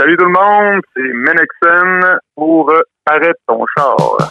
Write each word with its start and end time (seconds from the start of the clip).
Salut 0.00 0.16
tout 0.16 0.24
le 0.24 0.30
monde, 0.30 0.80
c'est 0.96 1.12
Menexen 1.12 2.18
pour 2.34 2.72
Arrête 3.04 3.36
ton 3.46 3.62
char. 3.76 4.30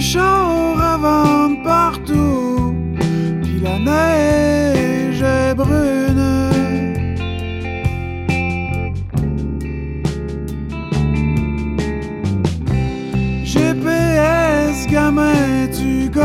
Chars 0.00 0.80
à 0.80 0.96
vendre 0.96 1.62
partout, 1.64 2.72
puis 3.42 3.60
la 3.60 3.78
neige 3.80 4.27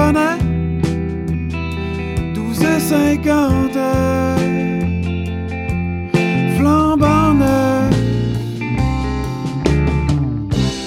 tu 0.03 0.09
connais 0.11 0.37
12 2.33 2.63
et 2.63 2.79
50 2.79 3.77
flambant 6.57 7.33
neuf. 7.33 7.95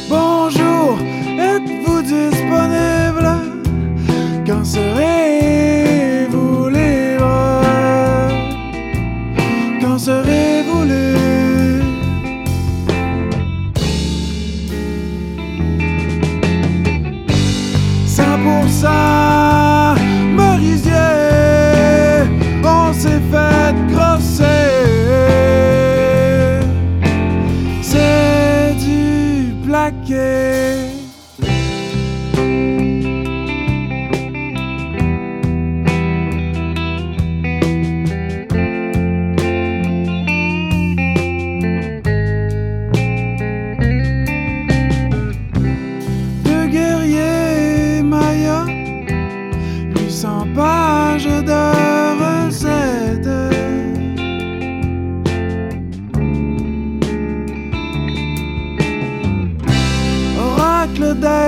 Bonjour, 0.08 0.98
êtes-vous 1.38 2.02
disponible? 2.02 3.28
Quand 4.46 4.64
serez-vous 4.64 5.25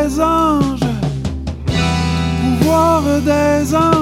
des 0.08 0.20
anges, 0.20 0.80
pouvoir 2.40 3.02
des 3.20 3.74
anges, 3.74 3.97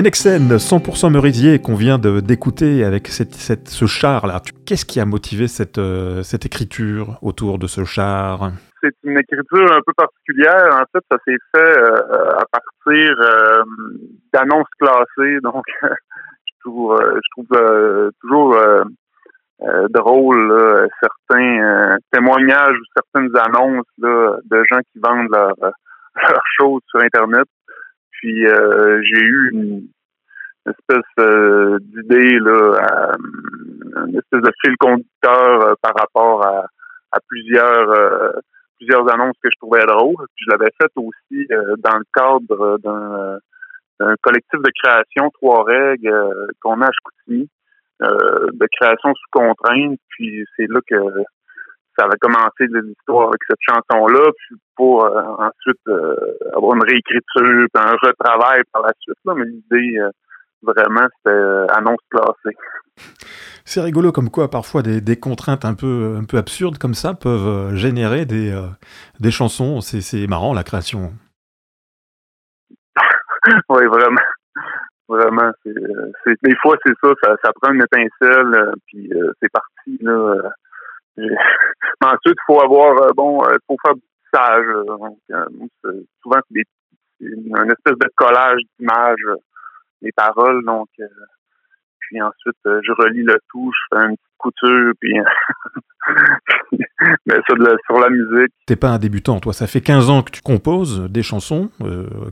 Menexen, 0.00 0.56
100% 0.56 1.12
Merisier, 1.12 1.58
qu'on 1.58 1.74
vient 1.74 1.98
d'écouter 1.98 2.84
avec 2.84 3.08
ce 3.08 3.84
char-là. 3.84 4.40
Qu'est-ce 4.64 4.86
qui 4.86 4.98
a 4.98 5.04
motivé 5.04 5.46
cette, 5.46 5.76
euh, 5.76 6.22
cette 6.22 6.46
écriture 6.46 7.18
autour 7.20 7.58
de 7.58 7.66
ce 7.66 7.84
char? 7.84 8.52
C'est 8.82 8.94
une 9.04 9.18
écriture 9.18 9.70
un 9.70 9.82
peu 9.84 9.92
particulière. 9.94 10.70
En 10.72 10.84
fait, 10.90 11.04
ça 11.12 11.18
s'est 11.26 11.36
fait 11.54 11.78
euh, 11.78 12.30
à 12.30 12.44
partir 12.50 13.14
euh, 13.20 13.62
d'annonces 14.32 14.70
classées. 14.80 15.38
Donc, 15.42 15.66
je 15.84 16.52
trouve, 16.64 16.98
toujours 18.22 18.56
drôle 19.90 20.88
certains 21.02 21.98
témoignages 22.10 22.76
ou 22.78 22.84
certaines 22.96 23.36
annonces 23.36 23.84
là, 23.98 24.38
de 24.50 24.62
gens 24.70 24.80
qui 24.94 24.98
vendent 24.98 25.28
leurs 25.30 25.72
leurs 26.30 26.42
choses 26.58 26.80
sur 26.88 27.00
Internet. 27.00 27.46
Puis 28.20 28.46
euh, 28.46 29.00
j'ai 29.02 29.20
eu 29.20 29.50
une 29.52 29.88
espèce 30.66 31.10
euh, 31.18 31.78
d'idée 31.80 32.38
là, 32.38 33.16
une 34.06 34.18
espèce 34.18 34.42
de 34.42 34.52
fil 34.62 34.76
conducteur 34.78 35.62
euh, 35.62 35.74
par 35.80 35.92
rapport 35.98 36.46
à, 36.46 36.66
plusieurs 37.28 37.90
euh, 37.90 38.32
plusieurs 38.76 39.10
annonces 39.12 39.36
que 39.42 39.48
je 39.50 39.58
trouvais 39.58 39.84
drôles. 39.86 40.26
Puis 40.36 40.44
je 40.46 40.50
l'avais 40.50 40.70
fait 40.80 40.90
aussi 40.96 41.48
dans 41.78 41.96
le 41.96 42.04
cadre 42.14 42.78
d'un, 42.78 44.14
collectif 44.22 44.60
de 44.60 44.70
création 44.82 45.30
Trois 45.30 45.64
règles 45.64 46.52
qu'on 46.60 46.80
a 46.80 46.86
à 46.86 46.90
Chicoutimi, 46.90 47.48
de 48.00 48.66
création 48.78 49.14
sous 49.14 49.30
contrainte. 49.30 49.98
Puis 50.10 50.44
c'est 50.56 50.66
là 50.66 50.80
que 50.86 50.96
ça 51.96 52.04
avait 52.04 52.18
commencé 52.20 52.66
l'histoire 52.68 53.28
avec 53.28 53.40
cette 53.48 53.58
chanson-là, 53.60 54.30
puis 54.36 54.56
pour 54.76 55.04
euh, 55.04 55.22
ensuite 55.38 55.80
euh, 55.88 56.16
avoir 56.56 56.74
une 56.74 56.82
réécriture, 56.82 57.66
puis 57.72 57.82
un 57.82 57.96
retravail 58.02 58.62
par 58.72 58.82
la 58.82 58.92
suite. 59.00 59.18
Là, 59.24 59.34
mais 59.34 59.44
l'idée, 59.44 59.98
euh, 59.98 60.10
vraiment, 60.62 61.06
c'était 61.16 61.72
annonce 61.74 62.00
classée. 62.10 62.56
C'est 63.64 63.80
rigolo 63.80 64.12
comme 64.12 64.30
quoi 64.30 64.48
parfois 64.48 64.82
des, 64.82 65.00
des 65.00 65.18
contraintes 65.18 65.64
un 65.64 65.74
peu, 65.74 66.16
un 66.18 66.24
peu 66.24 66.38
absurdes 66.38 66.78
comme 66.78 66.94
ça 66.94 67.14
peuvent 67.14 67.74
générer 67.74 68.24
des, 68.24 68.58
des 69.20 69.30
chansons. 69.30 69.80
C'est 69.80 70.00
c'est 70.00 70.26
marrant 70.26 70.54
la 70.54 70.64
création. 70.64 71.12
oui, 73.68 73.86
vraiment. 73.86 74.20
Vraiment. 75.08 75.50
des 75.64 76.56
fois, 76.62 76.76
c'est 76.84 76.94
ça, 77.02 77.08
ça, 77.22 77.34
ça 77.42 77.52
prend 77.60 77.72
une 77.72 77.82
étincelle, 77.82 78.74
puis 78.86 79.10
c'est 79.40 79.50
parti. 79.50 79.98
Là, 80.02 80.50
Mais 81.20 82.06
ensuite, 82.06 82.36
il 82.36 82.44
faut 82.46 82.60
avoir, 82.60 83.02
euh, 83.02 83.10
bon, 83.14 83.42
il 83.44 83.58
faut 83.66 83.76
faire 83.84 83.94
du 83.94 84.02
tissage. 84.24 84.66
euh, 84.66 85.46
donc, 85.50 85.70
euh, 85.84 86.06
souvent, 86.22 86.40
c'est 86.48 86.54
des 86.54 86.64
une, 87.20 87.54
espèce 87.70 87.98
de 87.98 88.10
collage 88.16 88.60
d'images, 88.78 89.26
les 90.00 90.12
paroles. 90.12 90.64
Donc, 90.64 90.88
puis 91.98 92.22
ensuite, 92.22 92.56
je 92.64 92.92
relis 92.92 93.22
le 93.22 93.36
tout, 93.50 93.70
je 93.74 93.96
fais 93.96 94.06
une 94.06 94.16
petite 94.16 94.38
couture, 94.38 94.92
puis 94.98 95.18
mais 97.26 97.34
ça 97.46 97.54
de 97.54 97.62
la, 97.62 97.76
sur 97.84 97.98
la 97.98 98.08
musique. 98.08 98.54
T'es 98.66 98.76
pas 98.76 98.88
un 98.88 98.98
débutant, 98.98 99.38
toi. 99.38 99.52
Ça 99.52 99.66
fait 99.66 99.82
15 99.82 100.08
ans 100.08 100.22
que 100.22 100.30
tu 100.30 100.40
composes 100.40 101.10
des 101.10 101.22
chansons, 101.22 101.70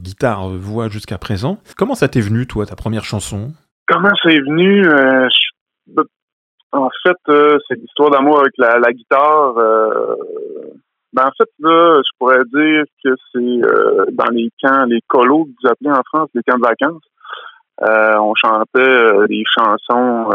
guitare, 0.00 0.48
voix 0.48 0.88
jusqu'à 0.88 1.18
présent. 1.18 1.58
Comment 1.76 1.94
ça 1.94 2.08
t'est 2.08 2.22
venu, 2.22 2.46
toi, 2.46 2.64
ta 2.64 2.74
première 2.74 3.04
chanson? 3.04 3.52
Comment 3.86 4.14
c'est 4.22 4.40
venu 4.40 4.86
En 6.72 6.90
fait, 7.02 7.16
c'est 7.26 7.78
l'histoire 7.78 8.10
d'amour 8.10 8.40
avec 8.40 8.52
la, 8.58 8.78
la 8.78 8.92
guitare. 8.92 9.54
Ben, 11.12 11.24
en 11.24 11.30
fait, 11.38 11.48
là, 11.60 12.02
je 12.04 12.10
pourrais 12.18 12.44
dire 12.52 12.84
que 13.02 13.10
c'est 13.32 13.38
euh, 13.38 14.04
dans 14.12 14.30
les 14.30 14.50
camps, 14.62 14.84
les 14.84 15.00
colos 15.06 15.46
que 15.46 15.50
vous 15.62 15.68
appelez 15.68 15.90
en 15.90 16.02
France, 16.04 16.28
les 16.34 16.42
camps 16.42 16.58
de 16.58 16.62
vacances. 16.62 17.02
Euh, 17.82 18.18
on 18.18 18.34
chantait 18.34 18.78
euh, 18.78 19.26
des 19.26 19.42
chansons 19.46 20.30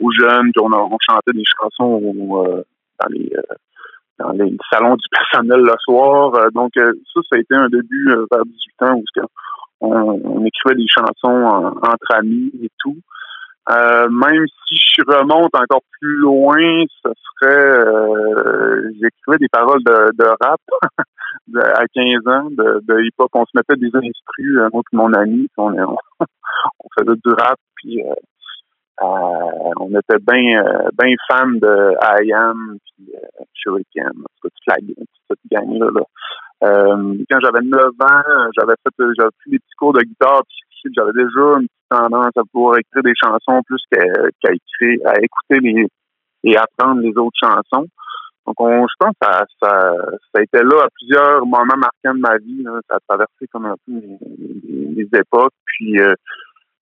aux 0.00 0.10
jeunes, 0.12 0.50
puis 0.52 0.62
on, 0.62 0.72
on, 0.72 0.96
chantait 1.00 1.32
des 1.32 1.44
chansons 1.60 2.00
dans 3.00 3.08
les 3.10 3.30
dans 4.18 4.32
les 4.32 4.56
salons 4.72 4.96
du 4.96 5.08
personnel 5.10 5.60
le 5.60 5.74
soir. 5.80 6.32
donc 6.52 6.72
ça, 6.74 7.20
ça 7.30 7.36
a 7.36 7.38
été 7.38 7.54
un 7.54 7.68
début 7.68 8.14
vers 8.32 8.44
18 8.44 8.82
ans 8.82 8.94
où 8.94 9.04
on, 9.82 10.20
on 10.24 10.44
écrivait 10.44 10.76
des 10.76 10.88
chansons 10.88 11.74
entre 11.82 12.14
amis 12.14 12.50
et 12.62 12.70
tout. 12.78 12.96
Euh, 13.68 14.08
même 14.10 14.46
si 14.68 14.76
je 14.96 15.02
remonte 15.02 15.54
encore 15.54 15.82
plus 16.00 16.16
loin, 16.18 16.84
ce 17.02 17.10
serait 17.40 17.50
euh, 17.50 18.90
j'écrivais 18.92 19.38
des 19.38 19.48
paroles 19.48 19.82
de, 19.82 20.12
de 20.16 20.24
rap 20.40 20.60
à 21.76 21.86
15 21.92 22.28
ans, 22.28 22.48
de, 22.50 22.80
de 22.86 23.02
hip-hop. 23.02 23.30
On 23.34 23.44
se 23.44 23.50
mettait 23.56 23.76
des 23.76 23.90
instrus, 23.96 24.58
euh, 24.58 24.68
moi 24.72 24.82
mon 24.92 25.12
ami, 25.14 25.48
on, 25.56 25.68
faisait 26.96 27.16
du 27.24 27.32
rap, 27.32 27.58
puis 27.76 28.02
euh, 28.02 28.14
euh 29.02 29.72
on 29.80 29.90
était 29.90 30.18
bien 30.20 30.62
ben 30.94 31.14
fans 31.28 31.50
de 31.50 32.24
IAM, 32.24 32.78
puis 32.84 33.14
euh, 33.16 33.44
Shuriken, 33.52 34.12
toute 34.42 34.52
la 34.68 34.76
toute 34.76 35.08
cette 35.28 35.38
gang-là. 35.50 35.90
Là. 35.92 36.02
quand 37.30 37.40
j'avais 37.42 37.64
9 37.64 37.84
ans, 37.84 38.50
j'avais 38.56 38.74
fait 38.84 39.04
j'avais 39.18 39.30
pris 39.40 39.50
des 39.50 39.58
petits 39.58 39.76
cours 39.76 39.92
de 39.92 40.02
guitare, 40.02 40.42
puis 40.48 40.65
j'avais 40.94 41.12
déjà 41.12 41.58
une 41.58 41.66
petite 41.68 41.88
tendance 41.90 42.36
à 42.36 42.42
pouvoir 42.52 42.78
écrire 42.78 43.02
des 43.02 43.14
chansons 43.22 43.62
plus 43.66 43.82
qu'à 43.90 44.52
écrire, 44.52 45.00
à 45.06 45.14
écouter 45.20 45.60
les 45.60 45.86
et 46.44 46.56
apprendre 46.56 47.00
les 47.00 47.16
autres 47.16 47.36
chansons. 47.40 47.86
Donc, 48.46 48.60
on, 48.60 48.86
je 48.86 48.94
pense 49.00 49.12
que 49.20 49.26
ça, 49.26 49.44
ça, 49.60 49.94
ça 50.32 50.38
a 50.38 50.42
été 50.42 50.58
là 50.62 50.84
à 50.84 50.88
plusieurs 50.94 51.44
moments 51.44 51.76
marquants 51.76 52.14
de 52.14 52.20
ma 52.20 52.38
vie. 52.38 52.64
Ça 52.88 52.96
a 52.96 53.00
traversé 53.08 53.46
comme 53.52 53.66
un 53.66 53.74
peu 53.84 54.00
les, 54.68 55.08
époques. 55.12 55.52
Puis, 55.64 56.00
euh, 56.00 56.14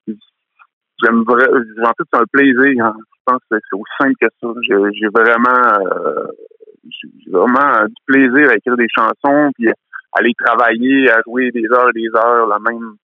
j'aime 0.06 1.23
vraiment, 1.23 1.89
en 1.89 1.93
fait, 1.97 2.05
c'est 2.12 2.21
un 2.21 2.27
plaisir. 2.31 2.85
Hein. 2.85 2.95
Je 2.99 3.33
pense 3.33 3.41
que 3.51 3.56
c'est 3.59 3.77
aussi 3.77 3.93
simple 3.99 4.15
que 4.21 4.27
ça. 4.43 4.49
J'ai 4.93 5.09
vraiment, 5.09 5.79
euh, 5.97 6.27
vraiment 7.29 7.87
du 7.87 7.95
plaisir 8.05 8.51
à 8.51 8.56
écrire 8.56 8.77
des 8.77 8.89
chansons, 8.95 9.51
puis 9.55 9.69
aller 10.12 10.33
travailler, 10.39 11.11
à 11.11 11.23
jouer 11.27 11.51
des 11.51 11.65
heures 11.73 11.89
et 11.89 12.01
des 12.01 12.11
heures, 12.15 12.47
la 12.47 12.59
même, 12.59 12.97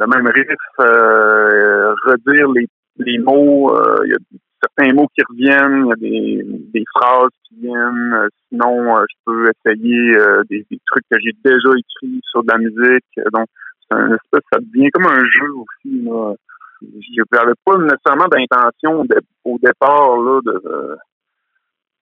le 0.00 0.06
même 0.06 0.26
riff, 0.26 0.46
euh, 0.80 1.94
redire 2.04 2.50
les, 2.52 2.66
les 2.98 3.18
mots. 3.18 3.74
Il 4.04 4.10
y 4.10 4.14
a 4.14 4.38
certains 4.62 4.94
mots 4.94 5.08
qui 5.14 5.22
reviennent, 5.28 5.86
il 5.86 5.88
y 5.88 5.92
a 5.92 5.96
des, 5.96 6.42
des 6.72 6.84
phrases 6.94 7.30
qui 7.48 7.56
viennent. 7.60 8.14
Euh, 8.14 8.28
sinon, 8.48 8.96
euh, 8.96 9.04
je 9.08 9.16
peux 9.24 9.46
essayer 9.64 10.16
euh, 10.16 10.42
des, 10.48 10.66
des, 10.70 10.80
trucs 10.86 11.04
que 11.10 11.18
j'ai 11.20 11.32
déjà 11.44 11.68
écrits 11.70 12.20
sur 12.30 12.42
de 12.42 12.52
la 12.52 12.58
musique. 12.58 13.20
Donc, 13.32 13.46
un 13.90 14.14
espèce, 14.14 14.42
ça 14.52 14.60
devient 14.60 14.90
comme 14.90 15.06
un 15.06 15.24
jeu 15.24 15.52
aussi. 15.54 16.02
Là. 16.02 16.34
Je 16.82 17.22
n'avais 17.32 17.52
pas 17.64 17.76
nécessairement 17.76 18.28
d'intention 18.28 19.04
au 19.44 19.58
départ 19.58 20.16
là, 20.16 20.40
de 20.44 20.96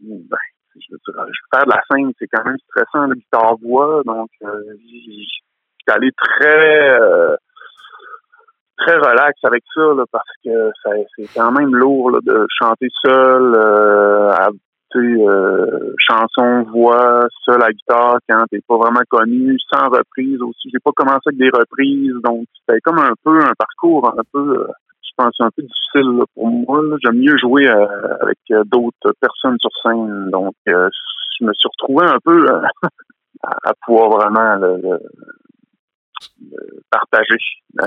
ben, 0.01 0.37
je 0.77 0.93
veux 0.93 0.99
dire, 1.05 1.25
faire 1.53 1.65
de 1.65 1.71
la 1.71 1.83
scène, 1.91 2.13
c'est 2.19 2.29
quand 2.29 2.45
même 2.45 2.57
stressant, 2.69 3.09
la 3.09 3.15
guitare-voix. 3.17 4.03
Donc, 4.05 4.31
euh, 4.45 4.63
j'étais 4.87 5.93
allé 5.93 6.11
très 6.13 7.37
très 8.79 8.97
relax 8.97 9.39
avec 9.45 9.63
ça 9.75 9.81
là, 9.81 10.05
parce 10.11 10.25
que 10.45 10.71
c'est 11.17 11.29
quand 11.35 11.53
même 11.53 11.75
lourd 11.75 12.11
là, 12.11 12.19
de 12.23 12.47
chanter 12.59 12.89
seul, 13.03 13.55
euh, 13.57 14.31
à, 14.31 14.51
euh, 14.97 15.95
chanson, 15.99 16.65
voix, 16.73 17.27
seul 17.45 17.63
à 17.63 17.71
guitare 17.71 18.19
quand 18.29 18.45
t'es 18.51 18.61
pas 18.67 18.77
vraiment 18.77 19.03
connu, 19.11 19.59
sans 19.71 19.89
reprise 19.89 20.41
aussi. 20.41 20.71
J'ai 20.73 20.81
pas 20.83 20.93
commencé 20.97 21.21
avec 21.27 21.39
des 21.39 21.51
reprises, 21.51 22.15
donc 22.25 22.45
c'était 22.61 22.81
comme 22.81 22.99
un 22.99 23.13
peu 23.23 23.39
un 23.39 23.53
parcours 23.59 24.09
un 24.09 24.23
peu, 24.33 24.61
euh, 24.61 24.67
je 25.03 25.11
pense, 25.17 25.35
un 25.41 25.51
peu 25.55 25.63
difficile 25.63 26.25
pour 26.35 26.49
moi. 26.49 26.81
J'aime 27.05 27.19
mieux 27.19 27.37
jouer 27.37 27.69
euh, 27.69 27.87
avec 28.23 28.39
d'autres 28.69 29.13
personnes 29.21 29.59
sur 29.61 29.71
scène, 29.83 30.31
donc 30.31 30.55
je 30.67 31.45
me 31.45 31.53
suis 31.53 31.69
retrouvé 31.79 32.07
un 32.07 32.19
peu 32.25 32.47
à, 33.43 33.73
pouvoir 33.85 34.11
vraiment 34.11 34.79
partager 36.91 37.37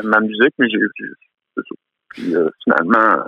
ma 0.04 0.20
musique, 0.20 0.54
mais 0.60 0.70
j'ai 0.70 0.80
puis 2.12 2.36
euh, 2.36 2.50
finalement 2.64 3.24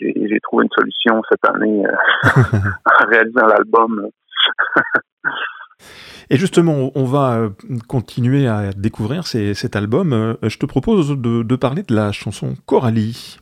j'ai 0.00 0.40
trouvé 0.42 0.64
une 0.64 0.70
solution 0.76 1.22
cette 1.30 1.44
année 1.48 1.86
euh, 1.86 1.92
en 2.84 3.06
réalisant 3.06 3.46
l'album. 3.46 4.08
Et 6.30 6.36
justement, 6.36 6.90
on 6.94 7.04
va 7.04 7.36
euh, 7.36 7.50
continuer 7.88 8.48
à 8.48 8.72
découvrir 8.72 9.26
cet 9.26 9.76
album. 9.76 10.36
Je 10.42 10.58
te 10.58 10.66
propose 10.66 11.10
de, 11.10 11.42
de, 11.42 11.56
parler 11.56 11.82
de 11.82 11.94
la 11.94 12.10
chanson 12.12 12.54
Coralie. 12.66 13.38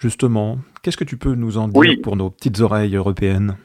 Justement, 0.00 0.58
qu'est-ce 0.82 0.96
que 0.96 1.04
tu 1.04 1.16
peux 1.16 1.34
nous 1.34 1.58
en 1.58 1.68
dire 1.68 1.96
pour 2.02 2.16
nos 2.16 2.30
petites 2.30 2.60
oreilles 2.60 2.96
européennes? 2.96 3.56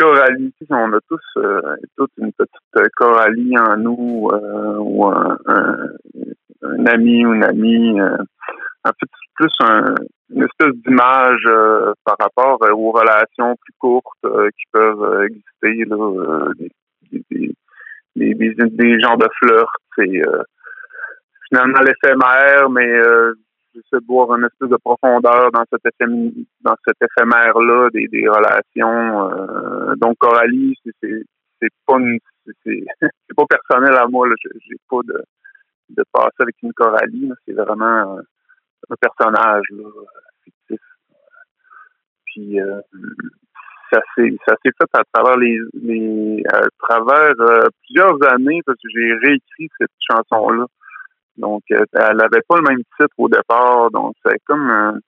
Coralie. 0.00 0.54
On 0.70 0.92
a 0.94 1.00
tous 1.08 1.20
euh, 1.36 1.76
une 2.18 2.32
petite 2.32 2.90
Coralie 2.96 3.58
en 3.58 3.76
nous 3.76 4.30
euh, 4.32 4.76
ou 4.78 5.04
un, 5.06 5.36
ami 6.86 7.26
ou 7.26 7.34
une 7.34 7.44
amie. 7.44 8.00
Euh, 8.00 8.16
en 8.84 8.88
fait, 8.88 9.08
c'est 9.12 9.34
plus 9.34 9.52
un, 9.60 9.94
une 10.30 10.44
espèce 10.44 10.74
d'image 10.86 11.44
euh, 11.46 11.92
par 12.04 12.16
rapport 12.18 12.58
aux 12.72 12.92
relations 12.92 13.56
plus 13.56 13.74
courtes 13.78 14.06
qui 14.22 14.64
peuvent 14.72 15.24
exister, 15.24 15.84
des, 17.10 17.54
des, 18.16 18.34
des, 18.34 18.54
des, 18.54 19.00
genres 19.00 19.18
de 19.18 19.28
flirt. 19.38 19.70
C'est 19.96 20.22
finalement 21.48 21.80
l'éphémère, 21.80 22.70
mais 22.70 22.90
j'essaie 23.74 24.00
de 24.00 24.06
voir 24.06 24.34
une 24.36 24.44
espèce 24.44 24.68
de 24.68 24.76
profondeur 24.76 25.50
dans 25.52 25.64
cet 25.70 25.82
dans 26.60 26.76
cet 26.86 26.96
éphémère 27.02 27.58
là 27.58 27.88
des, 27.92 28.28
relations 28.28 29.30
euh, 29.30 29.94
donc 29.96 30.16
Coralie 30.18 30.74
c'est 31.00 31.24
pas 31.86 31.98
c'est 32.64 33.36
pas 33.36 33.44
personnel 33.48 33.94
à 33.94 34.06
moi 34.08 34.28
j'ai 34.44 34.76
pas 34.88 35.00
de 35.04 35.22
de 35.90 36.04
passer 36.12 36.36
avec 36.40 36.56
une 36.62 36.72
Coralie 36.72 37.30
c'est 37.46 37.52
vraiment 37.52 38.18
un, 38.18 38.22
personnage 39.00 39.64
là, 39.70 39.88
fictif. 40.44 40.80
Puis 42.26 42.60
euh, 42.60 42.80
ça 43.92 44.00
s'est 44.14 44.36
ça 44.48 44.54
s'est 44.64 44.72
fait 44.76 44.98
à 44.98 45.02
travers 45.12 45.36
les, 45.36 45.58
les 45.74 46.42
à 46.52 46.62
travers 46.78 47.34
euh, 47.40 47.68
plusieurs 47.84 48.16
années 48.32 48.62
parce 48.64 48.78
que 48.78 48.88
j'ai 48.92 49.12
réécrit 49.14 49.68
cette 49.78 49.90
chanson 50.10 50.50
là 50.50 50.66
donc, 51.36 51.62
euh, 51.72 51.84
elle 51.92 52.16
n'avait 52.16 52.42
pas 52.46 52.56
le 52.56 52.68
même 52.68 52.82
titre 52.98 53.14
au 53.18 53.28
départ. 53.28 53.90
Donc, 53.90 54.14
c'est 54.24 54.38
comme... 54.44 54.70
Euh, 54.70 54.98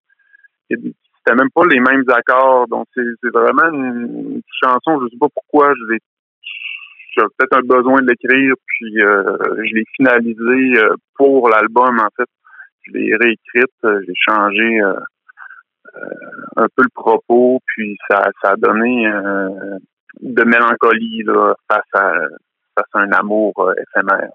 c'était 0.70 1.36
même 1.36 1.50
pas 1.54 1.66
les 1.70 1.78
mêmes 1.78 2.04
accords. 2.08 2.66
Donc, 2.68 2.86
c'est 2.94 3.30
vraiment 3.32 3.68
une, 3.72 4.40
chanson, 4.62 5.00
je 5.02 5.10
sais 5.10 5.18
pas 5.20 5.28
pourquoi, 5.32 5.72
je 5.74 5.92
l'ai 5.92 5.98
j'ai 7.14 7.22
peut-être 7.36 7.58
un 7.58 7.66
besoin 7.66 8.00
de 8.00 8.08
l'écrire, 8.08 8.54
puis 8.66 9.02
euh, 9.02 9.36
je 9.58 9.74
l'ai 9.74 9.84
finalisé 9.96 10.80
pour 11.14 11.50
l'album, 11.50 12.00
en 12.00 12.08
fait. 12.16 12.28
Je 12.86 12.92
l'ai 12.92 13.14
réécrite, 13.14 14.06
j'ai 14.06 14.14
changé 14.16 14.80
un 16.56 16.66
peu 16.74 16.82
le 16.82 16.94
propos, 16.94 17.60
puis 17.66 17.98
ça, 18.08 18.30
ça 18.42 18.52
a 18.52 18.56
donné 18.56 19.06
de 20.22 20.44
mélancolie 20.44 21.22
là, 21.24 21.54
face, 21.70 21.84
à, 21.92 22.12
face 22.74 22.88
à 22.94 23.00
un 23.00 23.12
amour 23.12 23.52
éphémère. 23.76 24.30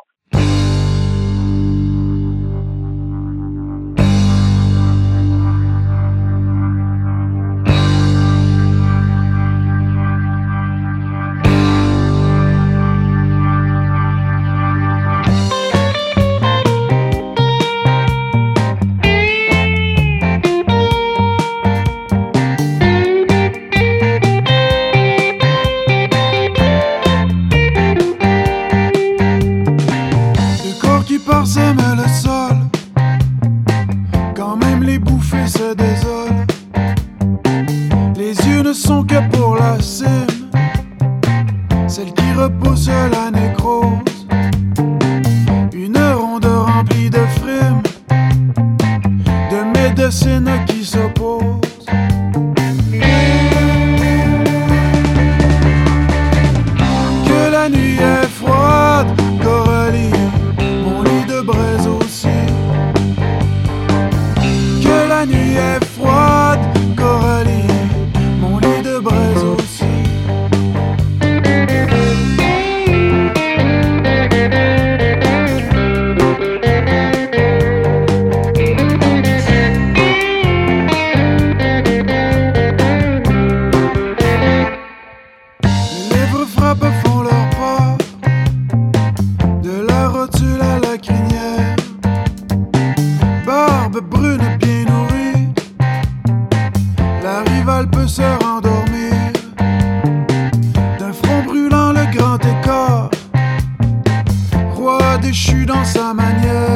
Déchu 105.19 105.65
dans 105.65 105.83
sa 105.83 106.13
manière 106.13 106.66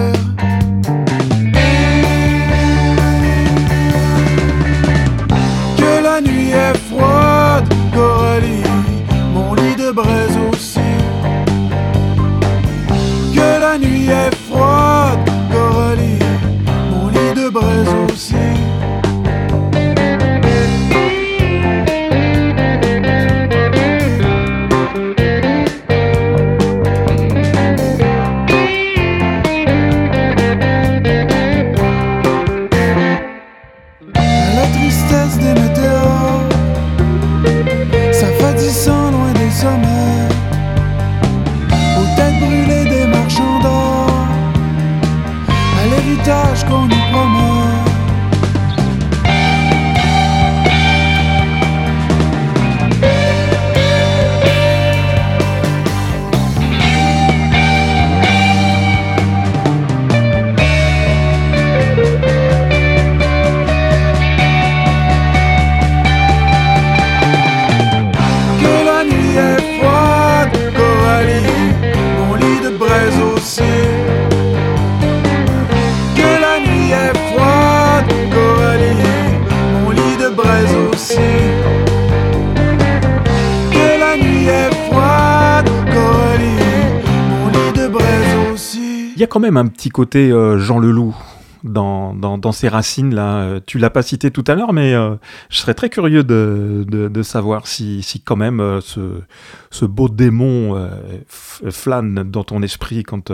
même 89.42 89.58
un 89.58 89.68
petit 89.68 89.90
côté 89.90 90.32
euh, 90.32 90.58
Jean 90.58 90.80
Leloup 90.80 91.16
dans, 91.64 92.16
dans, 92.16 92.52
ses 92.52 92.70
racines 92.70 93.14
là. 93.14 93.44
Euh, 93.44 93.60
Tu 93.66 93.78
l'as 93.78 93.90
pas 93.90 94.02
cité 94.02 94.32
tout 94.32 94.44
à 94.48 94.56
l'heure, 94.56 94.74
mais 94.74 94.96
euh, 94.96 95.16
je 95.50 95.58
serais 95.58 95.74
très 95.74 95.90
curieux 95.90 96.24
de, 96.24 96.86
de, 96.88 97.22
savoir 97.22 97.68
si, 97.68 98.02
si 98.02 98.24
quand 98.24 98.36
même 98.36 98.80
ce, 98.82 99.22
ce 99.70 99.86
beau 99.86 100.10
démon 100.10 100.90
flâne 101.28 102.24
dans 102.24 102.44
ton 102.44 102.64
esprit 102.64 103.04
quand, 103.04 103.32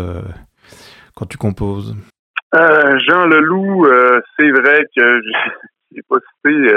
quand 1.16 1.26
tu 1.26 1.38
composes. 1.38 1.96
Jean 2.54 3.28
Leloup, 3.28 3.86
c'est 4.38 4.50
vrai 4.52 4.84
que 4.96 5.22
je 5.92 5.96
l'ai 5.96 6.02
pas 6.10 6.18
cité. 6.18 6.68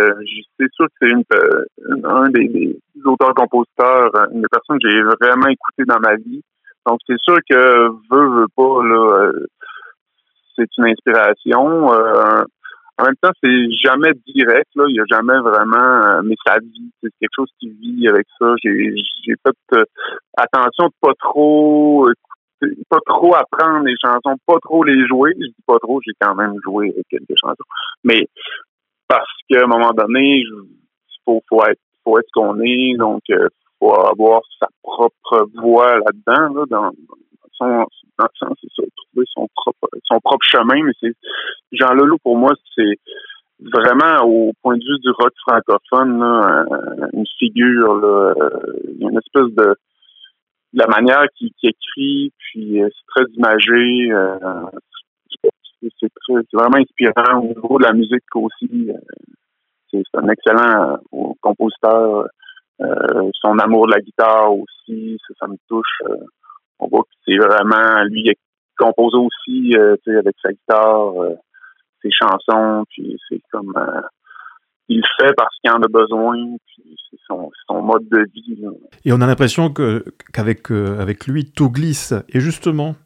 c'est 0.59 0.73
sûr 0.73 0.87
que 0.87 1.09
c'est 1.09 2.05
un 2.05 2.29
des, 2.31 2.49
des 2.49 2.77
auteurs-compositeurs, 3.05 4.11
une 4.33 4.43
des 4.43 4.49
personnes 4.53 4.79
que 4.81 4.89
j'ai 4.89 5.03
vraiment 5.03 5.49
écouté 5.49 5.85
dans 5.87 6.01
ma 6.01 6.15
vie. 6.15 6.43
Donc 6.87 7.01
c'est 7.07 7.21
sûr 7.23 7.37
que 7.49 7.89
veut, 8.11 8.41
veut 8.41 8.49
pas, 8.57 8.83
là, 8.83 9.23
euh, 9.23 9.47
c'est 10.57 10.69
une 10.79 10.87
inspiration. 10.87 11.93
Euh, 11.93 12.45
en 12.99 13.05
même 13.05 13.17
temps, 13.23 13.31
c'est 13.43 13.71
jamais 13.83 14.13
direct, 14.27 14.69
là. 14.75 14.85
Il 14.89 14.97
y 14.97 15.01
a 15.01 15.05
jamais 15.11 15.39
vraiment, 15.39 16.05
euh, 16.05 16.21
mais 16.23 16.35
ça 16.47 16.59
vit. 16.59 16.93
C'est 17.03 17.11
quelque 17.21 17.35
chose 17.35 17.51
qui 17.59 17.71
vit 17.71 18.09
avec 18.09 18.27
ça. 18.39 18.55
J'ai, 18.63 18.95
j'ai 19.25 19.35
fait 19.47 19.85
attention 20.37 20.87
de 20.87 20.93
pas 21.01 21.15
trop 21.19 22.09
pas 22.91 22.99
trop 23.07 23.35
apprendre 23.35 23.87
les 23.87 23.97
chansons, 24.03 24.37
pas 24.47 24.59
trop 24.63 24.85
les 24.85 25.07
jouer. 25.07 25.33
Je 25.39 25.47
dis 25.47 25.65
pas 25.67 25.79
trop, 25.79 25.99
j'ai 26.05 26.13
quand 26.21 26.35
même 26.35 26.57
joué 26.63 26.95
quelques 27.09 27.39
chansons. 27.41 27.57
Mais 28.05 28.29
parce 29.09 29.31
qu'à 29.49 29.65
un 29.65 29.67
moment 29.67 29.93
donné, 29.93 30.41
il 30.41 30.47
faut, 31.25 31.43
faut 31.49 31.65
être, 31.65 31.81
faut 32.05 32.19
être 32.19 32.27
ce 32.27 32.33
qu'on 32.39 32.61
est, 32.61 32.97
donc 32.99 33.23
faut 33.81 33.95
avoir 33.95 34.43
sa 34.61 34.69
propre 34.83 35.49
voix 35.55 35.99
là-dedans, 35.99 36.55
là, 36.55 36.65
dans, 36.69 36.91
son, 37.55 37.67
dans 37.67 38.27
le 38.27 38.39
sens, 38.39 38.57
c'est 38.61 38.69
ça, 38.77 38.83
trouver 38.97 39.27
son 39.35 39.49
propre, 39.57 39.89
son 40.05 40.21
propre 40.21 40.47
chemin. 40.47 40.85
Mais 40.85 40.93
c'est 41.01 41.15
Jean 41.73 41.95
Leloup 41.95 42.19
pour 42.23 42.37
moi, 42.37 42.53
c'est 42.77 42.99
vraiment 43.61 44.25
au 44.25 44.53
point 44.63 44.77
de 44.77 44.85
vue 44.85 44.99
du 45.01 45.11
rock 45.11 45.33
francophone, 45.47 46.23
une 47.13 47.27
figure, 47.39 47.95
là, 47.95 48.35
une 49.01 49.19
espèce 49.19 49.53
de 49.55 49.75
la 50.73 50.87
manière 50.87 51.25
qu'il 51.37 51.51
qu'il 51.55 51.71
écrit, 51.71 52.33
puis 52.39 52.83
euh, 52.83 52.89
c'est 52.89 53.25
très 53.25 53.33
imagé. 53.35 54.13
euh, 54.13 54.65
c'est 55.83 56.53
vraiment 56.53 56.77
inspirant 56.77 57.41
au 57.41 57.49
niveau 57.49 57.79
de 57.79 57.85
la 57.85 57.93
musique 57.93 58.23
aussi. 58.35 58.91
euh, 58.91 58.99
c'est 59.91 60.03
un 60.15 60.29
excellent 60.29 60.99
compositeur. 61.41 62.27
Euh, 62.81 63.31
son 63.41 63.59
amour 63.59 63.87
de 63.87 63.93
la 63.93 64.01
guitare 64.01 64.53
aussi, 64.53 65.19
ça, 65.27 65.35
ça 65.41 65.47
me 65.47 65.57
touche. 65.69 66.01
euh, 66.09 66.17
on 66.79 66.89
voit 66.89 67.03
que 67.03 67.09
c'est 67.27 67.37
vraiment 67.37 68.03
lui 68.05 68.23
qui 68.23 68.31
a 68.31 68.35
composé 68.79 69.17
aussi 69.19 69.77
euh, 69.77 69.97
avec 70.19 70.35
sa 70.43 70.51
guitare 70.51 71.13
ses 72.03 72.11
chansons, 72.11 72.85
puis 72.91 73.19
c'est 73.29 73.41
comme 73.53 73.73
euh, 73.77 74.01
il 74.89 75.03
fait 75.19 75.33
parce 75.37 75.55
qu'il 75.61 75.71
en 75.71 75.83
a 75.83 75.89
besoin, 75.89 76.37
puis 76.67 76.97
c'est 77.11 77.19
son, 77.29 77.51
mode 77.83 78.09
de 78.09 78.27
vie. 78.35 78.57
là. 78.61 78.71
Et 79.05 79.13
on 79.13 79.21
a 79.21 79.27
l'impression 79.27 79.71
que 79.73 80.05
qu'avec 80.33 80.71
euh, 80.73 80.99
avec 81.01 81.27
lui, 81.27 81.51
tout 81.51 81.71
glisse. 81.71 82.15
Et 82.29 82.41
justement, 82.41 82.97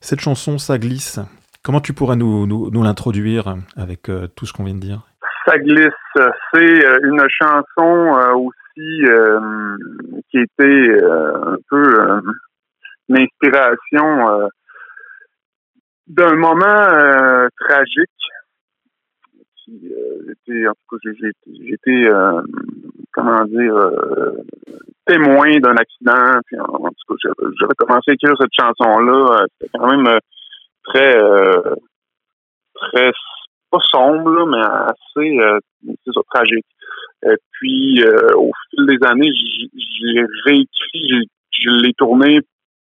cette 0.00 0.20
chanson, 0.20 0.58
ça 0.58 0.78
glisse. 0.78 1.20
Comment 1.62 1.80
tu 1.80 1.92
pourrais 1.92 2.16
nous, 2.16 2.46
nous, 2.46 2.70
nous 2.70 2.82
l'introduire 2.82 3.54
avec 3.76 4.08
euh, 4.08 4.26
tout 4.28 4.46
ce 4.46 4.52
qu'on 4.52 4.64
vient 4.64 4.74
de 4.74 4.80
dire? 4.80 5.02
Ça 5.46 5.58
glisse. 5.58 5.92
C'est 6.52 6.82
une 7.02 7.22
chanson 7.30 8.16
euh, 8.16 8.48
aussi 8.78 9.04
euh, 9.04 9.76
qui 10.30 10.38
était 10.38 10.64
euh, 11.02 11.54
un 11.54 11.56
peu 11.68 12.00
euh, 12.00 12.20
une 13.08 13.18
inspiration 13.18 14.30
euh, 14.30 14.48
d'un 16.06 16.34
moment 16.36 16.64
euh, 16.66 17.48
tragique. 17.60 18.10
Qui, 20.44 20.66
en 20.66 20.72
tout 20.72 20.96
cas, 20.96 21.10
j'étais, 21.44 22.08
comment 23.12 23.44
dire, 23.44 23.74
témoin 25.04 25.58
d'un 25.60 25.76
accident. 25.76 26.40
Puis 26.46 26.58
en, 26.58 26.88
tout 26.88 27.14
cas, 27.14 27.32
j'avais 27.60 27.74
commencé 27.76 28.10
à 28.10 28.14
écrire 28.14 28.34
cette 28.40 28.54
chanson-là. 28.58 29.44
C'était 29.60 29.78
quand 29.78 29.94
même 29.94 30.18
très, 30.84 31.18
très 32.76 33.10
pas 33.70 33.78
sombre, 33.90 34.46
mais 34.46 34.62
assez 34.62 35.60
tragique. 36.32 36.64
Euh, 37.24 37.36
puis, 37.52 38.02
euh, 38.02 38.36
au 38.36 38.50
fil 38.70 38.86
des 38.86 39.06
années, 39.06 39.32
j'ai 39.34 40.24
réécrit, 40.44 41.28
je 41.50 41.70
l'ai 41.82 41.92
tourné 41.94 42.40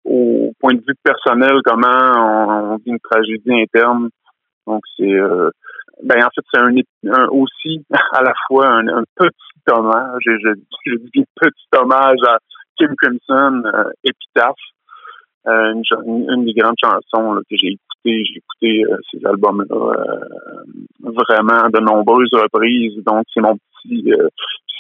au 0.04 0.52
point 0.60 0.74
de 0.74 0.80
vue 0.86 0.94
personnel, 1.02 1.60
comment 1.64 2.72
on, 2.72 2.76
vit 2.76 2.90
une 2.90 3.00
tragédie 3.00 3.52
interne. 3.52 4.08
Donc 4.66 4.82
c'est 4.96 5.12
euh, 5.12 5.50
ben 6.02 6.18
en 6.18 6.28
fait 6.34 6.44
c'est 6.52 6.60
un, 6.60 7.28
aussi 7.28 7.84
à 8.12 8.22
la 8.22 8.32
fois 8.46 8.68
un, 8.68 9.04
petit 9.16 9.70
hommage, 9.70 10.22
je, 10.24 10.54
je, 10.86 10.94
dis 11.14 11.24
petit 11.36 11.78
hommage 11.78 12.18
à 12.26 12.38
Kim 12.76 12.94
Crimson, 12.96 13.62
euh, 13.66 13.90
Epitaph, 14.04 14.56
euh, 15.46 15.74
une, 15.74 16.30
une, 16.30 16.44
des 16.44 16.54
grandes 16.54 16.76
chansons 16.82 17.40
que 17.48 17.56
j'ai 17.56 17.68
écoutées. 17.68 18.24
J'ai 18.24 18.38
écouté 18.38 18.84
euh, 18.84 18.96
ces 19.10 19.24
albums-là 19.24 19.94
vraiment 21.00 21.68
de 21.70 21.80
nombreuses 21.80 22.32
reprises. 22.32 23.02
Donc, 23.04 23.24
c'est 23.32 23.40
mon 23.40 23.56
petit... 23.84 24.12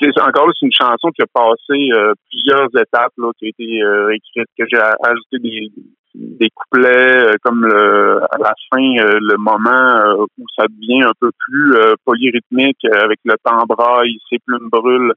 c'est 0.00 0.20
encore 0.20 0.46
là, 0.46 0.52
c'est 0.58 0.66
une 0.66 0.72
chanson 0.72 1.10
qui 1.10 1.22
a 1.22 1.26
passé 1.32 1.88
plusieurs 2.30 2.68
étapes, 2.76 3.12
qui 3.38 3.46
a 3.46 3.48
été 3.48 3.80
écrite, 4.14 4.48
que 4.58 4.64
j'ai 4.70 4.78
ajouté 4.78 5.38
des, 5.38 5.72
des 6.14 6.50
couplets 6.50 7.36
comme 7.42 7.64
le, 7.64 8.22
à 8.22 8.38
la 8.38 8.52
fin, 8.70 8.94
le 9.04 9.36
moment 9.36 10.26
où 10.38 10.44
ça 10.56 10.66
devient 10.68 11.04
un 11.04 11.12
peu 11.20 11.30
plus 11.38 11.74
polyrythmique 12.04 12.84
avec 12.84 13.20
le 13.24 13.34
temps 13.44 13.64
braille, 13.66 14.18
ses 14.30 14.38
plumes 14.46 14.68
brûlent 14.70 15.14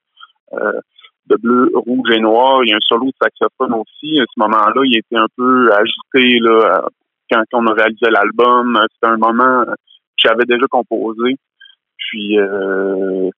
de 1.29 1.35
bleu, 1.35 1.71
rouge 1.73 2.09
et 2.15 2.19
noir. 2.19 2.63
Il 2.63 2.69
y 2.69 2.73
a 2.73 2.77
un 2.77 2.87
solo 2.87 3.05
de 3.05 3.13
saxophone 3.21 3.73
aussi. 3.73 4.19
À 4.19 4.25
ce 4.25 4.39
moment-là, 4.39 4.81
il 4.85 4.97
était 4.97 5.17
un 5.17 5.27
peu 5.35 5.71
agité 5.73 6.39
là, 6.39 6.81
quand 7.29 7.43
on 7.53 7.67
a 7.67 7.73
réalisé 7.73 8.09
l'album. 8.09 8.79
C'était 8.93 9.13
un 9.13 9.17
moment 9.17 9.65
que 9.65 9.73
j'avais 10.17 10.45
déjà 10.45 10.65
composé. 10.69 11.35
Puis 11.97 12.39
euh, 12.39 13.29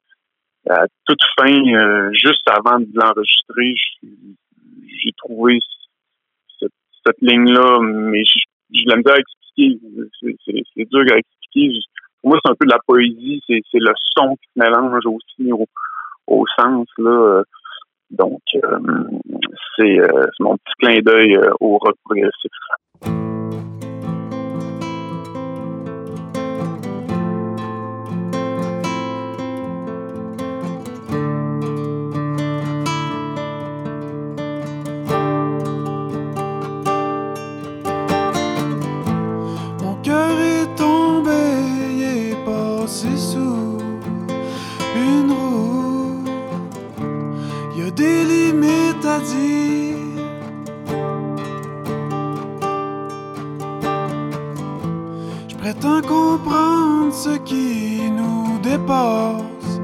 à 0.70 0.86
toute 1.06 1.20
fin, 1.38 1.52
euh, 1.52 2.10
juste 2.14 2.48
avant 2.50 2.80
de 2.80 2.88
l'enregistrer, 2.94 3.76
j'ai 4.04 5.12
trouvé 5.18 5.60
cette, 6.60 7.22
ligne-là, 7.22 7.80
mais 7.82 8.24
je 8.24 8.84
l'aime 8.86 9.02
bien 9.02 9.16
expliquer. 9.16 9.80
C'est 10.22 10.90
dur 10.90 11.04
à 11.12 11.18
expliquer. 11.18 11.80
Pour 12.22 12.32
moi, 12.32 12.40
c'est 12.44 12.52
un 12.52 12.56
peu 12.56 12.66
de 12.66 12.72
la 12.72 12.80
poésie. 12.86 13.42
C'est 13.48 13.62
le 13.74 13.94
son 14.16 14.36
qui 14.36 14.48
se 14.54 14.60
mélange 14.60 15.06
aussi 15.06 15.52
au, 16.28 16.46
sens. 16.60 16.88
là. 16.98 17.42
Donc, 18.12 18.42
euh, 18.56 18.80
c'est 19.76 19.98
mon 20.40 20.58
petit 20.58 20.74
clin 20.80 21.00
d'œil 21.00 21.40
au 21.60 21.78
rock 21.78 21.96
progressif. 22.04 22.52
Je 55.48 55.56
prétends 55.56 56.02
comprendre 56.02 57.14
ce 57.14 57.38
qui 57.40 58.02
nous 58.10 58.60
dépasse, 58.60 59.82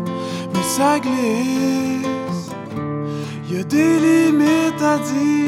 mais 0.54 0.64
ça 0.64 1.00
glisse. 1.00 2.52
Y 3.50 3.58
a 3.58 3.64
des 3.64 4.00
limites 4.00 4.82
à 4.82 4.98
dire. 5.00 5.45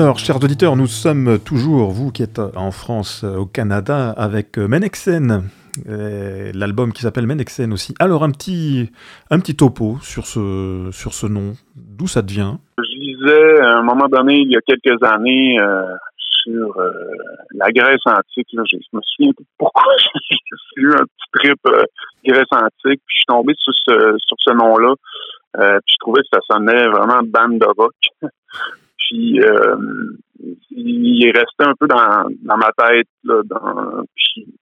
Alors, 0.00 0.18
chers 0.18 0.42
auditeurs, 0.42 0.76
nous 0.76 0.86
sommes 0.86 1.38
toujours, 1.38 1.90
vous 1.90 2.10
qui 2.10 2.22
êtes 2.22 2.38
en 2.38 2.70
France, 2.70 3.22
au 3.22 3.44
Canada, 3.44 4.08
avec 4.16 4.56
Menexen, 4.56 5.42
l'album 5.86 6.94
qui 6.94 7.02
s'appelle 7.02 7.26
Menexen 7.26 7.70
aussi. 7.70 7.92
Alors, 7.98 8.24
un 8.24 8.30
petit, 8.30 8.90
un 9.30 9.38
petit 9.40 9.54
topo 9.54 9.98
sur 10.00 10.24
ce, 10.24 10.88
sur 10.90 11.12
ce 11.12 11.26
nom, 11.26 11.52
d'où 11.76 12.06
ça 12.06 12.22
devient? 12.22 12.54
Je 12.78 12.98
lisais 12.98 13.60
à 13.60 13.76
un 13.76 13.82
moment 13.82 14.08
donné, 14.08 14.38
il 14.38 14.50
y 14.50 14.56
a 14.56 14.62
quelques 14.62 15.02
années, 15.02 15.60
euh, 15.60 15.84
sur 16.16 16.78
euh, 16.78 16.90
la 17.56 17.70
Grèce 17.70 18.00
antique. 18.06 18.48
Je, 18.52 18.76
me 18.94 19.00
souviens 19.02 19.32
pourquoi 19.58 19.92
j'ai 20.30 20.38
eu 20.76 20.92
un 20.94 21.04
petit 21.04 21.30
trip 21.34 21.58
euh, 21.66 21.82
Grèce 22.24 22.48
antique, 22.52 23.02
puis 23.04 23.16
je 23.16 23.18
suis 23.18 23.26
tombé 23.26 23.52
sur 23.58 23.74
ce, 23.74 24.14
sur 24.16 24.36
ce 24.38 24.54
nom-là. 24.54 24.94
Puis 25.52 25.92
je 25.92 25.98
trouvais 26.00 26.22
que 26.22 26.28
ça 26.32 26.40
sonnait 26.50 26.88
vraiment 26.88 27.20
bande 27.22 27.58
de 27.58 27.66
rock. 27.66 27.92
Puis 29.10 29.40
euh, 29.40 29.76
il 30.70 31.26
est 31.26 31.36
resté 31.36 31.64
un 31.64 31.74
peu 31.78 31.88
dans, 31.88 32.56
ma 32.56 32.70
tête. 32.78 33.08
Dans, 33.24 34.04
puis, 34.14 34.54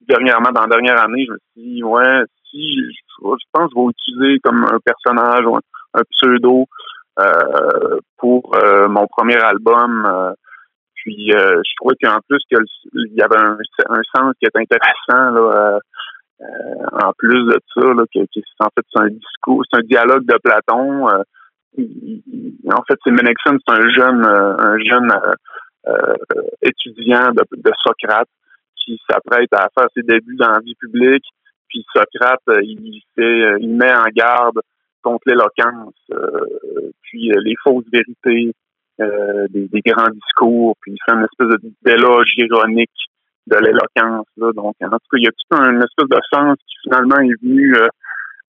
dernièrement, 0.00 0.50
dans 0.50 0.62
la 0.62 0.66
dernière 0.66 1.02
année, 1.02 1.26
je 1.26 1.32
me 1.32 1.38
suis 1.52 1.74
dit, 1.74 1.82
ouais, 1.82 2.22
si 2.50 2.74
je, 2.74 3.00
pense 3.52 3.68
que 3.68 3.68
je 3.76 3.80
vais 3.80 3.90
utiliser 3.90 4.40
comme 4.42 4.64
un 4.64 4.78
personnage 4.82 5.44
ou 5.44 5.56
un, 5.56 6.02
pseudo 6.10 6.64
euh, 7.20 7.98
pour 8.16 8.56
euh, 8.56 8.88
mon 8.88 9.06
premier 9.06 9.36
album. 9.36 10.08
Puis 10.94 11.30
je 11.30 11.76
trouvais 11.76 11.96
qu'en 12.02 12.18
plus 12.26 12.38
qu'il 12.48 13.12
y 13.12 13.20
avait 13.20 13.36
un, 13.36 13.58
sens 14.16 14.32
qui 14.40 14.46
est 14.46 14.56
intéressant 14.56 15.50
en 16.40 17.12
plus 17.18 17.44
de 17.44 17.58
ça, 17.74 17.82
que, 17.82 18.20
en 18.60 18.68
fait 18.74 18.86
c'est 18.90 19.02
un 19.02 19.08
discours, 19.08 19.62
c'est 19.70 19.80
un 19.80 19.86
dialogue 19.86 20.24
de 20.24 20.38
Platon. 20.42 21.06
En 21.76 22.82
fait, 22.88 22.98
c'est 23.04 23.10
Menexen, 23.10 23.58
c'est 23.66 23.74
un 23.74 23.88
jeune, 23.90 24.24
un 24.24 24.78
jeune 24.78 25.12
étudiant 26.62 27.30
de, 27.32 27.42
de 27.56 27.72
Socrate 27.84 28.28
qui 28.76 29.00
s'apprête 29.08 29.52
à 29.52 29.68
faire 29.76 29.88
ses 29.94 30.02
débuts 30.02 30.36
dans 30.36 30.50
la 30.50 30.60
vie 30.60 30.74
publique. 30.76 31.24
Puis 31.68 31.84
Socrate, 31.92 32.42
il 32.62 33.02
fait, 33.14 33.56
il 33.60 33.74
met 33.74 33.92
en 33.92 34.06
garde 34.14 34.60
contre 35.04 35.22
l'éloquence, 35.26 35.94
euh, 36.12 36.90
puis 37.02 37.30
euh, 37.30 37.40
les 37.44 37.54
fausses 37.62 37.84
vérités, 37.92 38.54
euh, 39.00 39.46
des, 39.50 39.80
grands 39.84 40.10
discours, 40.10 40.76
puis 40.80 40.92
il 40.92 40.98
fait 41.04 41.16
une 41.16 41.24
espèce 41.24 41.72
d'éloge 41.82 42.32
ironique 42.38 42.90
de 43.46 43.56
l'éloquence. 43.56 44.26
Donc, 44.36 44.74
en 44.80 44.88
tout 44.88 45.10
cas, 45.10 45.18
il 45.18 45.24
y 45.24 45.28
a 45.28 45.32
tout 45.32 45.56
un 45.56 45.76
espèce 45.80 46.08
de 46.08 46.20
sens 46.32 46.56
qui 46.66 46.76
finalement 46.84 47.20
est 47.20 47.42
venu 47.42 47.74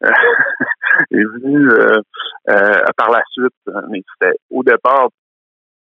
est 1.12 1.24
venu 1.24 1.70
par 2.46 3.12
la 3.12 3.22
suite. 3.32 3.54
Mais 3.90 4.02
c'était 4.14 4.38
au 4.50 4.64
départ 4.64 5.10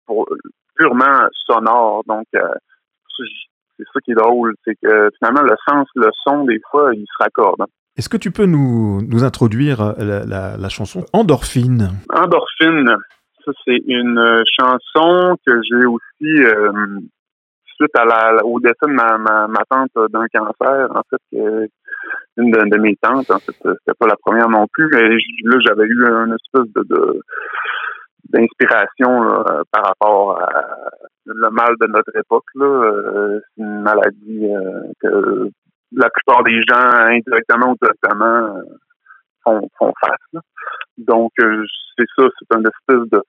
pour, 0.06 0.28
purement 0.76 1.28
sonore. 1.46 2.02
Donc, 2.06 2.26
c'est 2.32 3.84
ça 3.92 4.00
qui 4.04 4.12
est 4.12 4.14
drôle, 4.14 4.54
c'est 4.64 4.74
que 4.82 5.10
finalement, 5.18 5.42
le 5.42 5.56
sens, 5.68 5.88
le 5.94 6.10
son, 6.24 6.44
des 6.44 6.60
fois, 6.70 6.90
il 6.94 7.04
se 7.04 7.22
raccorde. 7.22 7.64
Est-ce 7.96 8.08
que 8.08 8.16
tu 8.16 8.30
peux 8.30 8.46
nous, 8.46 9.02
nous 9.02 9.22
introduire 9.22 9.82
euh, 9.82 10.24
la, 10.26 10.56
la, 10.56 10.68
chanson 10.70 11.04
Endorphine? 11.12 11.90
Endorphine, 12.08 12.96
ça 13.44 13.52
c'est 13.66 13.82
une 13.86 14.18
euh, 14.18 14.42
chanson 14.58 15.36
que 15.46 15.60
j'ai 15.62 15.86
aussi 15.86 16.42
euh, 16.42 16.72
suite 17.76 17.94
à 17.94 18.06
la, 18.06 18.44
au 18.46 18.60
décès 18.60 18.86
de 18.86 18.92
ma, 18.92 19.18
ma, 19.18 19.46
ma 19.46 19.62
tante 19.68 19.90
d'un 20.10 20.24
cancer, 20.32 20.88
en 20.90 21.02
fait, 21.10 21.68
une 22.36 22.50
de, 22.50 22.78
mes 22.78 22.96
tantes, 22.96 23.30
en 23.30 23.38
fait, 23.38 23.52
c'était 23.52 23.98
pas 23.98 24.06
la 24.06 24.16
première 24.16 24.48
non 24.48 24.66
plus, 24.72 24.88
mais 24.92 25.08
là 25.08 25.58
j'avais 25.66 25.84
eu 25.84 26.04
une 26.04 26.34
espèce 26.34 26.72
de, 26.74 27.20
d'inspiration 28.30 29.44
par 29.70 29.84
rapport 29.84 30.40
à 30.40 30.90
le 31.26 31.50
mal 31.50 31.74
de 31.80 31.86
notre 31.88 32.16
époque. 32.16 32.46
Là. 32.54 33.40
c'est 33.40 33.62
une 33.62 33.82
maladie 33.82 34.48
que 35.00 35.50
la 35.94 36.10
plupart 36.10 36.42
des 36.42 36.60
gens, 36.68 36.92
indirectement 37.06 37.72
ou 37.72 37.76
directement, 37.80 38.56
euh, 38.56 38.62
font, 39.44 39.68
font 39.78 39.92
face. 40.00 40.42
Donc, 40.98 41.32
euh, 41.40 41.64
c'est 41.96 42.06
ça, 42.16 42.24
c'est 42.38 42.56
une 42.56 42.66
espèce 42.66 43.10
de, 43.10 43.22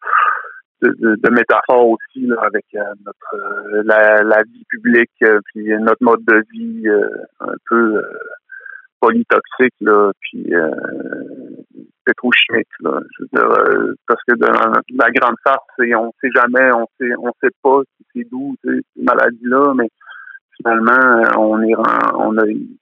de, 0.82 1.16
de, 1.16 1.30
métaphore 1.30 1.90
aussi 1.90 2.26
là, 2.26 2.36
avec 2.44 2.66
euh, 2.76 2.84
notre 3.06 3.84
la, 3.86 4.24
la, 4.24 4.44
vie 4.44 4.66
publique, 4.70 5.12
puis 5.20 5.68
notre 5.80 6.04
mode 6.04 6.24
de 6.26 6.44
vie 6.52 6.88
un 7.40 7.56
peu 7.70 8.02
polytoxique, 9.04 9.76
là, 9.82 10.12
puis 10.22 10.46
pétrochimique. 12.06 12.68
Là. 12.80 13.00
Je 13.18 13.24
veux 13.24 13.30
dire, 13.34 13.96
parce 14.08 14.22
que 14.28 14.36
dans 14.36 14.48
la 14.50 15.12
grande 15.12 15.36
farce, 15.44 15.68
on 15.80 16.12
sait 16.22 16.30
jamais, 16.34 16.72
on 16.74 16.86
sait 17.00 17.14
on 17.18 17.32
sait 17.42 17.54
pas 17.62 17.82
si 17.98 18.06
c'est 18.14 18.30
d'où 18.30 18.56
ces 18.64 18.80
maladies-là, 18.96 19.74
mais 19.76 19.90
finalement, 20.58 20.92
euh, 20.92 21.30
on 21.38 21.62
est 21.62 21.76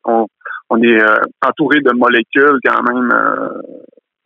on, 0.06 0.28
on, 0.70 0.84
est 0.84 1.02
euh, 1.02 1.22
entouré 1.46 1.80
de 1.80 1.92
molécules 1.94 2.60
quand 2.64 2.84
même 2.84 3.12
euh, 3.12 3.62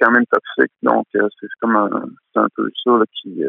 quand 0.02 0.12
même 0.12 0.26
toxiques. 0.32 0.76
Donc 0.84 1.06
c'est 1.14 1.48
comme 1.62 1.76
un, 1.76 1.90
un 2.36 2.48
peu 2.56 2.70
ça 2.84 2.92
qui, 3.14 3.44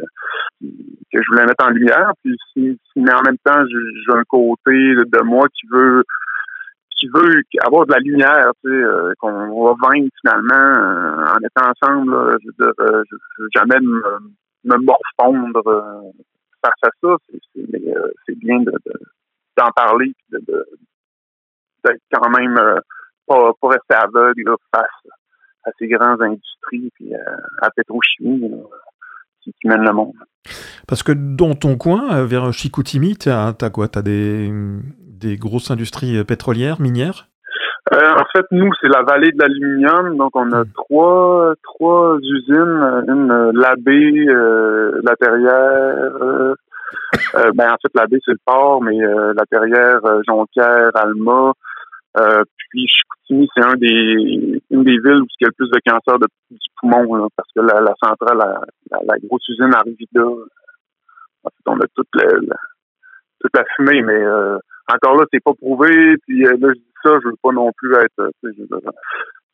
que 0.60 1.20
je 1.20 1.30
voulais 1.30 1.46
mettre 1.46 1.64
en 1.64 1.70
lumière. 1.70 2.12
Puis 2.22 2.78
mais 2.96 3.12
en 3.12 3.22
même 3.22 3.38
temps, 3.44 3.64
j'ai 3.66 4.14
un 4.14 4.24
côté 4.28 4.72
de 4.72 5.22
moi 5.24 5.46
qui 5.48 5.66
veut 5.70 6.04
qui 7.06 7.10
veut 7.14 7.42
avoir 7.64 7.86
de 7.86 7.92
la 7.92 7.98
lumière, 7.98 8.50
tu 8.64 8.70
sais, 8.70 9.14
qu'on 9.18 9.64
va 9.64 9.74
vaincre 9.82 10.14
finalement 10.20 11.34
en 11.34 11.38
étant 11.38 11.70
ensemble. 11.70 12.38
je 12.42 12.48
veux 12.58 12.72
je, 12.78 13.16
veux 13.38 13.48
jamais 13.54 13.80
me, 13.80 14.76
morfondre 14.76 15.62
face 16.62 16.82
à 16.82 16.90
ça. 17.02 17.16
C'est, 17.54 18.38
bien 18.38 18.60
de 18.60 18.72
d'en 19.56 19.70
parler 19.74 20.14
de, 20.30 20.66
d'être 21.84 22.02
quand 22.12 22.30
même 22.30 22.56
euh, 22.58 22.78
pas, 23.26 23.52
pas 23.60 23.68
rester 23.68 23.94
aveugle 23.94 24.54
face 24.74 25.12
à 25.64 25.70
ces 25.78 25.88
grandes 25.88 26.22
industries 26.22 26.90
puis 26.94 27.14
euh, 27.14 27.18
à, 27.60 27.66
la 27.66 27.70
pétrochimie 27.70 28.52
qui, 29.42 29.52
mènent 29.64 29.84
le 29.84 29.92
monde. 29.92 30.14
Parce 30.86 31.02
que 31.02 31.12
dans 31.12 31.54
ton 31.54 31.76
coin, 31.76 32.16
euh, 32.16 32.26
vers 32.26 32.52
Chicoutimi, 32.52 33.16
tu 33.16 33.30
as, 33.30 33.54
quoi? 33.72 33.88
Tu 33.88 33.98
as 33.98 34.02
des, 34.02 34.52
des 35.18 35.36
grosses 35.36 35.70
industries 35.70 36.24
pétrolières, 36.24 36.80
minières 36.80 37.28
en 37.88 38.24
fait, 38.32 38.44
nous, 38.50 38.68
c'est 38.80 38.88
la 38.88 39.02
vallée 39.02 39.30
de 39.30 39.38
l'aluminium. 39.38 40.16
Donc, 40.16 40.34
on 40.34 40.50
a 40.50 40.64
hmm. 40.64 40.72
trois, 40.74 41.54
trois 41.62 42.16
usines. 42.20 43.04
Une, 43.06 43.30
euh, 43.30 43.52
La 43.54 45.14
Terrière, 45.14 46.56
euh, 47.34 47.52
ben, 47.54 47.70
en 47.70 47.76
fait, 47.76 47.90
la 47.94 48.06
baie, 48.06 48.18
c'est 48.24 48.32
le 48.32 48.38
port, 48.44 48.82
mais 48.82 49.00
euh, 49.02 49.32
la 49.34 49.44
terrière, 49.46 50.04
euh, 50.04 50.22
Jonquière, 50.26 50.90
Alma, 50.94 51.52
euh, 52.18 52.42
puis 52.70 52.86
Chicoutimi, 52.88 53.48
c'est 53.54 53.64
un 53.64 53.74
des 53.74 54.60
une 54.70 54.84
des 54.84 54.98
villes 54.98 55.22
où 55.22 55.26
il 55.40 55.44
y 55.44 55.44
a 55.44 55.48
le 55.48 55.52
plus 55.52 55.70
de 55.70 55.80
cancer 55.86 56.18
de, 56.18 56.26
du 56.50 56.68
poumon, 56.80 57.28
parce 57.36 57.48
que 57.54 57.60
la, 57.60 57.94
centrale, 58.02 58.38
la, 58.38 58.98
la, 59.06 59.14
grosse 59.24 59.46
usine 59.48 59.74
arrive 59.74 59.96
là. 60.12 60.24
En 61.44 61.50
fait, 61.50 61.66
on 61.66 61.80
a 61.80 61.86
toute 61.94 62.08
la, 62.14 62.56
toute 63.40 63.54
la 63.54 63.64
fumée, 63.76 64.02
mais 64.02 64.20
encore 64.88 65.16
là, 65.16 65.24
c'est 65.32 65.42
pas 65.42 65.54
prouvé. 65.54 66.16
Puis 66.26 66.42
là, 66.42 66.52
je 66.60 66.74
dis 66.74 66.84
ça, 67.02 67.10
je 67.22 67.28
veux 67.28 67.36
pas 67.42 67.52
non 67.52 67.70
plus 67.76 67.94
être. 67.94 68.30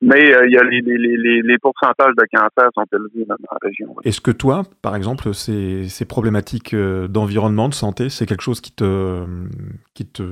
Mais 0.05 0.35
euh, 0.35 0.47
il 0.47 0.53
y 0.53 0.59
a 0.59 0.65
les, 0.65 0.81
les, 0.81 1.43
les, 1.43 1.59
pourcentages 1.59 2.15
de 2.17 2.25
cancer 2.37 2.69
sont 2.75 2.85
élevés 2.93 3.25
dans 3.25 3.37
la 3.41 3.57
région. 3.63 3.95
Est-ce 4.03 4.21
que 4.21 4.33
toi, 4.33 4.65
par 4.83 4.97
exemple, 4.97 5.33
ces, 5.33 5.89
ces 5.89 6.05
problématiques 6.05 6.75
euh, 6.75 7.07
d'environnement, 7.07 7.69
de 7.69 7.75
santé, 7.75 8.09
c'est 8.09 8.27
quelque 8.27 8.43
chose 8.43 8.61
qui 8.61 8.73
te, 8.73 9.25
qui 9.95 10.05
te 10.05 10.25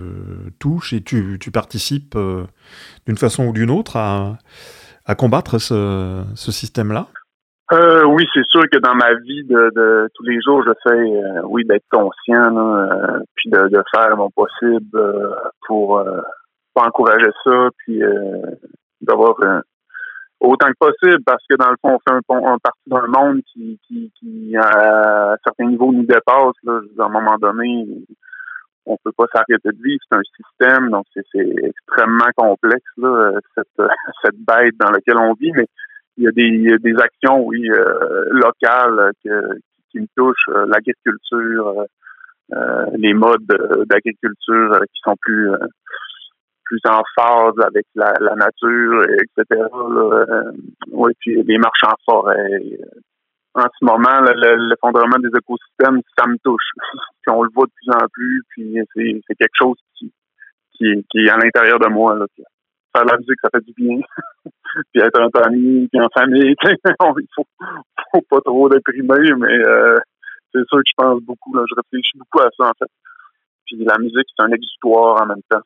touche 0.58 0.92
et 0.92 1.04
tu, 1.04 1.38
tu 1.38 1.52
participes 1.52 2.16
euh, 2.16 2.46
d'une 3.06 3.16
façon 3.16 3.46
ou 3.46 3.52
d'une 3.52 3.70
autre 3.70 3.96
à, 3.96 4.38
à 5.06 5.14
combattre 5.14 5.58
ce, 5.58 6.24
ce 6.34 6.50
système-là? 6.50 7.06
Euh, 7.72 8.04
oui, 8.04 8.26
c'est 8.34 8.44
sûr 8.46 8.62
que 8.70 8.78
dans 8.78 8.94
ma 8.94 9.14
vie 9.14 9.44
de, 9.44 9.70
de 9.74 10.08
tous 10.14 10.24
les 10.24 10.40
jours, 10.40 10.64
je 10.66 10.72
fais, 10.82 11.42
oui, 11.44 11.64
d'être 11.64 11.86
conscient, 11.90 12.50
là, 12.50 13.20
puis 13.36 13.48
de, 13.48 13.68
de, 13.68 13.82
faire 13.94 14.16
mon 14.16 14.30
possible 14.30 14.90
pour, 15.66 16.02
pour 16.74 16.84
encourager 16.84 17.30
ça, 17.44 17.68
puis 17.78 18.02
d'avoir 19.00 19.36
autant 20.40 20.68
que 20.68 20.78
possible 20.78 21.22
parce 21.24 21.44
que 21.48 21.56
dans 21.56 21.70
le 21.70 21.76
fond, 21.80 21.96
on 21.96 21.98
fait 21.98 22.16
un, 22.30 22.52
un 22.52 22.58
partie 22.58 22.88
d'un 22.88 23.06
monde 23.06 23.42
qui, 23.52 23.78
qui, 23.86 24.10
qui, 24.18 24.56
à 24.56 25.36
certains 25.44 25.66
niveaux 25.66 25.92
nous 25.92 26.04
dépasse. 26.06 26.56
Là. 26.64 26.80
À 26.98 27.04
un 27.04 27.08
moment 27.08 27.36
donné, 27.38 27.86
on 28.86 28.96
peut 29.04 29.12
pas 29.12 29.26
s'arrêter 29.32 29.56
de 29.64 29.82
vivre. 29.82 30.00
C'est 30.10 30.16
un 30.16 30.22
système, 30.36 30.90
donc 30.90 31.04
c'est 31.14 31.22
extrêmement 31.38 32.30
complexe, 32.36 32.90
là, 32.96 33.32
cette, 33.54 33.88
cette 34.24 34.38
bête 34.38 34.74
dans 34.80 34.90
laquelle 34.90 35.18
on 35.18 35.34
vit, 35.34 35.52
mais 35.52 35.66
il 36.20 36.24
y 36.24 36.28
a 36.28 36.32
des, 36.32 36.78
des 36.78 37.00
actions, 37.00 37.42
oui, 37.46 37.68
euh, 37.70 38.24
locales 38.30 39.12
que, 39.24 39.58
qui 39.90 40.00
me 40.00 40.06
touchent, 40.14 40.48
euh, 40.50 40.66
l'agriculture, 40.66 41.86
euh, 42.52 42.86
les 42.98 43.14
modes 43.14 43.46
d'agriculture 43.88 44.80
qui 44.92 45.00
sont 45.02 45.16
plus 45.20 45.50
plus 46.64 46.80
en 46.88 47.02
phase 47.16 47.54
avec 47.66 47.84
la, 47.96 48.12
nature, 48.36 49.02
etc. 49.02 49.60
Euh, 49.74 50.52
oui, 50.92 51.12
puis 51.18 51.42
les 51.42 51.58
marches 51.58 51.82
en 51.84 51.96
forêt. 52.04 52.60
En 53.54 53.66
ce 53.76 53.84
moment, 53.84 54.20
l'effondrement 54.20 55.18
des 55.18 55.36
écosystèmes, 55.36 56.00
ça 56.16 56.28
me 56.28 56.36
touche. 56.44 56.70
puis 57.22 57.34
on 57.34 57.42
le 57.42 57.50
voit 57.52 57.66
de 57.66 57.72
plus 57.74 57.92
en 57.92 58.06
plus, 58.12 58.42
puis 58.50 58.76
c'est 58.94 59.34
quelque 59.34 59.58
chose 59.58 59.78
qui, 59.98 60.12
qui, 60.78 61.18
est 61.18 61.30
à 61.30 61.38
l'intérieur 61.38 61.80
de 61.80 61.88
moi. 61.88 62.14
Là, 62.14 62.26
faire 62.94 63.04
la 63.04 63.16
musique, 63.18 63.38
ça 63.42 63.50
fait 63.52 63.64
du 63.64 63.72
bien. 63.76 64.00
puis 64.92 65.02
être 65.02 65.20
en 65.20 65.30
famille, 65.30 65.88
puis 65.88 66.00
en 66.00 66.08
famille, 66.14 66.54
il 66.64 67.26
faut, 67.34 67.46
faut 68.12 68.24
pas 68.28 68.40
trop 68.40 68.68
déprimer, 68.68 69.32
mais 69.38 69.58
euh, 69.58 69.96
c'est 70.52 70.66
sûr 70.68 70.78
que 70.78 70.84
je 70.86 70.92
pense 70.96 71.22
beaucoup. 71.22 71.54
Là, 71.54 71.62
je 71.68 71.74
réfléchis 71.76 72.18
beaucoup 72.18 72.40
à 72.40 72.48
ça, 72.56 72.70
en 72.70 72.72
fait. 72.78 72.90
Puis 73.66 73.84
la 73.84 73.98
musique, 73.98 74.26
c'est 74.36 74.44
un 74.44 74.52
exutoire 74.52 75.22
en 75.22 75.26
même 75.26 75.42
temps. 75.48 75.60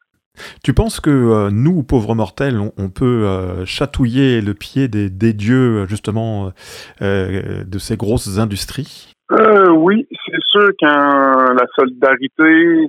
Tu 0.64 0.74
penses 0.74 1.00
que 1.00 1.10
euh, 1.10 1.50
nous, 1.50 1.84
pauvres 1.84 2.14
mortels, 2.14 2.58
on, 2.58 2.90
peut 2.90 3.24
euh, 3.24 3.64
chatouiller 3.64 4.40
le 4.40 4.52
pied 4.52 4.88
des, 4.88 5.32
dieux, 5.32 5.86
justement, 5.86 6.52
de 7.00 7.78
ces 7.78 7.96
grosses 7.96 8.38
industries? 8.38 9.12
Oui, 9.30 10.06
c'est 10.26 10.42
sûr 10.50 10.70
qu'en 10.80 11.54
la 11.54 11.66
solidarité, 11.76 12.88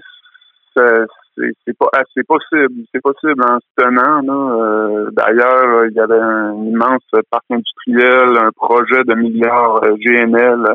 c'est 1.35 1.77
pas 1.77 1.89
c'est 2.13 2.25
possible, 2.25 2.83
c'est 2.93 3.01
possible 3.01 3.41
en 3.43 3.59
se 3.59 3.83
tenant. 3.83 4.59
Euh, 4.59 5.09
D'ailleurs, 5.11 5.85
il 5.85 5.93
y 5.93 5.99
avait 5.99 6.19
un 6.19 6.53
immense 6.53 7.03
parc 7.29 7.43
industriel, 7.49 8.37
un 8.37 8.51
projet 8.51 9.03
de 9.03 9.15
milliards 9.15 9.83
euh, 9.83 9.95
GNL 9.97 10.73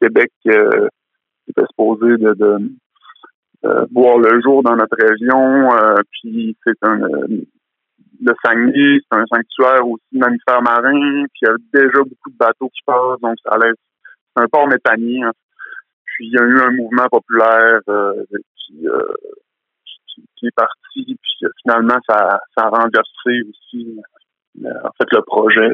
Québec 0.00 0.30
euh, 0.46 0.88
qui 1.44 1.50
était 1.50 1.66
supposé 1.68 2.16
de, 2.16 2.34
de 2.34 2.58
voir 3.92 4.18
le 4.18 4.40
jour 4.40 4.62
dans 4.62 4.76
notre 4.76 4.96
région. 4.96 5.68
puis 6.10 6.56
c'est 6.64 6.78
un 6.82 7.00
le 8.20 8.34
Saguenay, 8.44 8.98
c'est 9.00 9.16
un 9.16 9.24
sanctuaire 9.26 9.86
aussi 9.86 10.02
de 10.12 10.18
mammifères 10.18 10.62
marins, 10.62 11.24
puis 11.32 11.40
il 11.42 11.46
y 11.46 11.50
a 11.50 11.54
déjà 11.72 11.98
beaucoup 11.98 12.30
de 12.30 12.36
bateaux 12.36 12.68
qui 12.68 12.82
passent, 12.84 13.20
donc 13.22 13.36
ça 13.44 13.56
laisse 13.58 13.76
c'est 14.36 14.42
un 14.42 14.48
port 14.48 14.68
méthanier. 14.68 15.22
Hein. 15.22 15.32
Puis 16.04 16.26
il 16.26 16.32
y 16.32 16.38
a 16.38 16.44
eu 16.44 16.60
un 16.60 16.70
mouvement 16.72 17.08
populaire 17.10 17.80
euh, 17.88 18.24
qui, 20.36 20.46
euh, 20.46 20.48
est 20.48 20.54
parti, 20.54 21.16
puis 21.20 21.50
finalement 21.62 21.98
ça, 22.08 22.40
ça 22.56 22.66
a 22.66 22.68
renversé 22.68 23.42
aussi 23.48 24.00
euh, 24.64 24.70
en 24.84 24.90
fait 24.98 25.10
le 25.12 25.22
projet. 25.22 25.70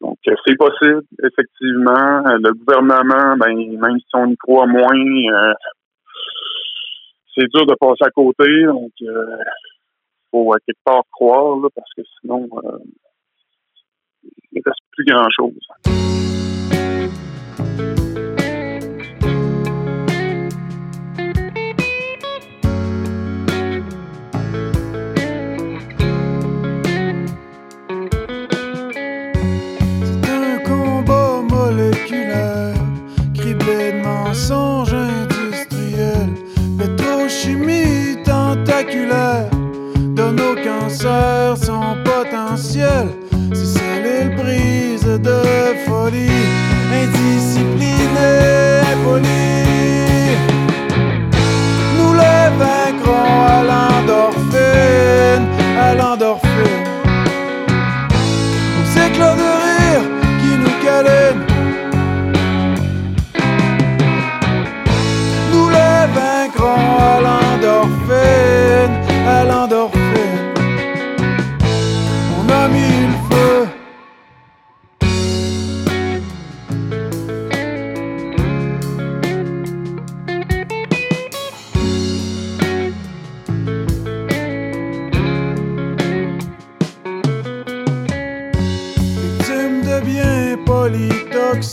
Donc 0.00 0.16
c'est 0.24 0.56
possible, 0.56 1.02
effectivement. 1.24 2.22
Le 2.24 2.52
gouvernement, 2.52 3.36
ben 3.36 3.56
même 3.56 3.98
si 3.98 4.14
on 4.14 4.26
y 4.26 4.36
croit 4.36 4.66
moins, 4.66 5.54
c'est 7.34 7.48
dur 7.52 7.66
de 7.66 7.74
passer 7.74 8.04
à 8.04 8.10
côté. 8.10 8.64
Donc 8.64 8.92
faut 10.30 10.52
à 10.52 10.58
quelque 10.60 10.78
part 10.84 11.02
croire, 11.10 11.58
parce 11.74 11.90
que 11.96 12.02
sinon, 12.20 12.48
euh, 12.64 12.78
il 14.52 14.58
ne 14.58 14.62
reste 14.64 14.80
plus 14.92 15.04
grand-chose. 15.04 15.58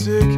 sick 0.06 0.35